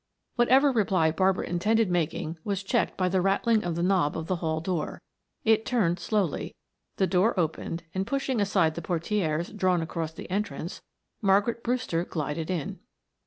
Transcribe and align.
Whatever 0.35 0.71
reply 0.71 1.11
Barbara 1.11 1.45
intended 1.45 1.91
making 1.91 2.39
was 2.43 2.63
checked 2.63 2.97
by 2.97 3.07
the 3.07 3.21
rattling 3.21 3.63
of 3.63 3.75
the 3.75 3.83
knob 3.83 4.17
of 4.17 4.25
the 4.25 4.37
hall 4.37 4.59
door; 4.59 4.99
it 5.45 5.63
turned 5.63 5.99
slowly, 5.99 6.55
the 6.95 7.05
door 7.05 7.39
opened 7.39 7.83
and, 7.93 8.07
pushing 8.07 8.41
aside 8.41 8.73
the 8.73 8.81
portieres 8.81 9.49
drawn 9.49 9.79
across 9.79 10.11
the 10.11 10.27
entrance, 10.31 10.81
Margaret 11.21 11.61
Brewster 11.63 12.03
glided 12.03 12.49
in. 12.49 12.79